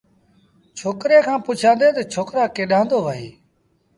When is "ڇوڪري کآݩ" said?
0.77-1.43